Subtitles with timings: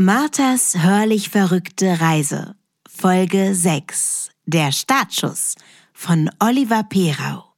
[0.00, 2.54] Marthas hörlich verrückte Reise.
[2.88, 4.30] Folge 6.
[4.46, 5.56] Der Startschuss
[5.92, 7.52] von Oliver Perau.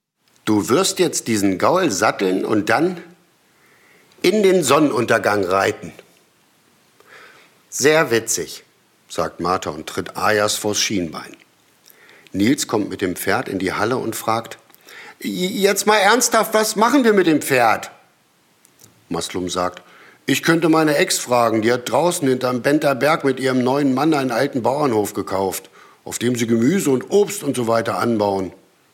[0.46, 2.96] Du wirst jetzt diesen Gaul satteln und dann
[4.22, 5.92] in den Sonnenuntergang reiten.
[7.68, 8.64] Sehr witzig,
[9.10, 11.36] sagt Martha und tritt Ajas vors Schienbein.
[12.32, 14.56] Nils kommt mit dem Pferd in die Halle und fragt,
[15.20, 17.90] jetzt mal ernsthaft, was machen wir mit dem Pferd?
[19.10, 19.82] Maslum sagt,
[20.30, 24.14] ich könnte meine Ex fragen, die hat draußen hinterm Benter Berg mit ihrem neuen Mann
[24.14, 25.70] einen alten Bauernhof gekauft,
[26.04, 28.52] auf dem sie Gemüse und Obst und so weiter anbauen.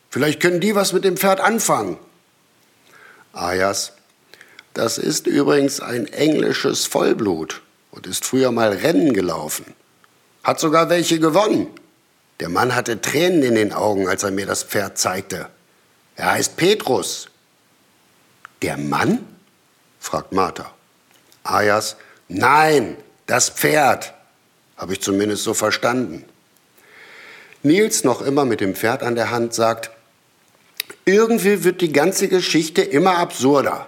[0.08, 1.98] Vielleicht können die was mit dem Pferd anfangen.
[3.34, 3.92] Ajas,
[4.72, 7.60] das ist übrigens ein englisches Vollblut
[7.90, 9.66] und ist früher mal Rennen gelaufen.
[10.42, 11.66] Hat sogar welche gewonnen.
[12.40, 15.50] Der Mann hatte Tränen in den Augen, als er mir das Pferd zeigte.
[16.14, 17.28] Er heißt Petrus.
[18.62, 19.26] Der Mann?
[20.00, 20.75] fragt Martha.
[21.50, 21.96] Ajas,
[22.28, 22.96] nein,
[23.26, 24.14] das Pferd,
[24.76, 26.24] habe ich zumindest so verstanden.
[27.62, 29.90] Nils, noch immer mit dem Pferd an der Hand, sagt,
[31.04, 33.86] irgendwie wird die ganze Geschichte immer absurder.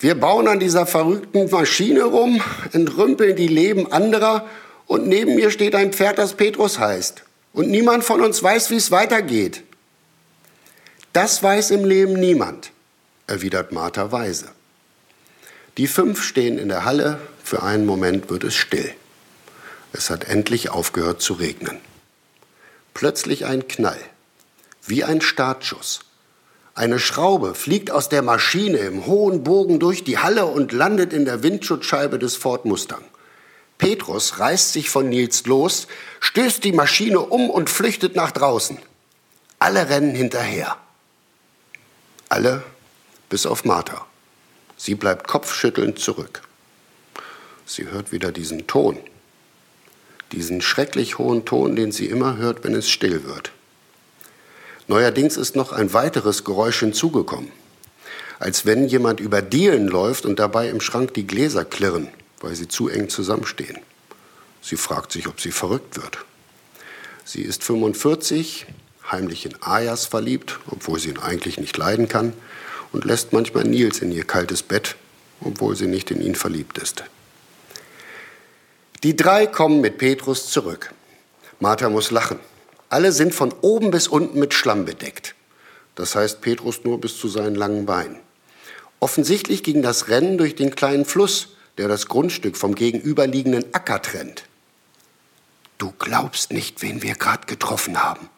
[0.00, 4.46] Wir bauen an dieser verrückten Maschine rum, entrümpeln die Leben anderer
[4.86, 7.22] und neben mir steht ein Pferd, das Petrus heißt.
[7.52, 9.62] Und niemand von uns weiß, wie es weitergeht.
[11.12, 12.72] Das weiß im Leben niemand,
[13.28, 14.48] erwidert Martha weise.
[15.76, 18.94] Die fünf stehen in der Halle, für einen Moment wird es still.
[19.92, 21.78] Es hat endlich aufgehört zu regnen.
[22.94, 24.00] Plötzlich ein Knall,
[24.86, 26.00] wie ein Startschuss.
[26.76, 31.24] Eine Schraube fliegt aus der Maschine im hohen Bogen durch die Halle und landet in
[31.24, 33.04] der Windschutzscheibe des Ford Mustang.
[33.78, 35.88] Petrus reißt sich von Nils los,
[36.20, 38.78] stößt die Maschine um und flüchtet nach draußen.
[39.58, 40.76] Alle rennen hinterher.
[42.28, 42.62] Alle
[43.28, 44.06] bis auf Martha.
[44.84, 46.42] Sie bleibt kopfschüttelnd zurück.
[47.64, 48.98] Sie hört wieder diesen Ton,
[50.30, 53.50] diesen schrecklich hohen Ton, den sie immer hört, wenn es still wird.
[54.86, 57.50] Neuerdings ist noch ein weiteres Geräusch hinzugekommen,
[58.38, 62.08] als wenn jemand über Dielen läuft und dabei im Schrank die Gläser klirren,
[62.42, 63.78] weil sie zu eng zusammenstehen.
[64.60, 66.18] Sie fragt sich, ob sie verrückt wird.
[67.24, 68.66] Sie ist 45,
[69.10, 72.34] heimlich in Ayas verliebt, obwohl sie ihn eigentlich nicht leiden kann,
[72.94, 74.94] und lässt manchmal Nils in ihr kaltes Bett,
[75.40, 77.02] obwohl sie nicht in ihn verliebt ist.
[79.02, 80.94] Die drei kommen mit Petrus zurück.
[81.58, 82.38] Martha muss lachen.
[82.88, 85.34] Alle sind von oben bis unten mit Schlamm bedeckt.
[85.96, 88.20] Das heißt Petrus nur bis zu seinen langen Beinen.
[89.00, 94.44] Offensichtlich ging das Rennen durch den kleinen Fluss, der das Grundstück vom gegenüberliegenden Acker trennt.
[95.78, 98.28] Du glaubst nicht, wen wir gerade getroffen haben,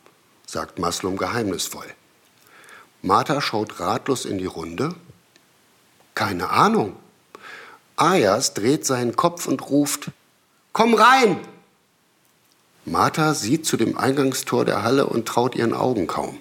[0.47, 1.87] sagt Maslum geheimnisvoll.
[3.07, 4.93] Martha schaut ratlos in die Runde.
[6.17, 6.97] Keine Ahnung.
[7.95, 10.11] Ayas dreht seinen Kopf und ruft,
[10.73, 11.39] Komm rein!
[12.85, 16.41] Martha sieht zu dem Eingangstor der Halle und traut ihren Augen kaum.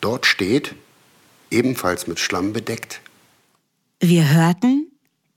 [0.00, 0.74] Dort steht,
[1.50, 3.00] ebenfalls mit Schlamm bedeckt.
[4.00, 4.90] Wir hörten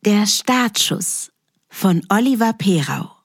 [0.03, 1.31] Der Startschuss
[1.69, 3.18] von Oliver Perau.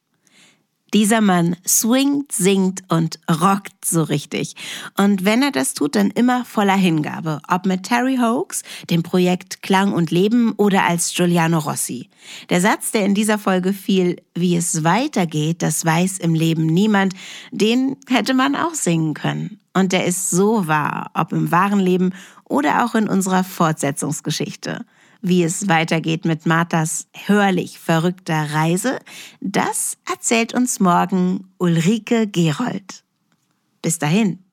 [0.94, 4.54] Dieser Mann swingt, singt und rockt so richtig.
[4.96, 7.40] Und wenn er das tut, dann immer voller Hingabe.
[7.48, 12.10] Ob mit Terry Hoax, dem Projekt Klang und Leben oder als Giuliano Rossi.
[12.48, 17.14] Der Satz, der in dieser Folge fiel, wie es weitergeht, das weiß im Leben niemand,
[17.50, 19.58] den hätte man auch singen können.
[19.72, 22.12] Und der ist so wahr, ob im wahren Leben
[22.44, 24.84] oder auch in unserer Fortsetzungsgeschichte
[25.24, 28.98] wie es weitergeht mit Marthas hörlich verrückter Reise,
[29.40, 33.04] das erzählt uns morgen Ulrike Gerold.
[33.80, 34.43] Bis dahin.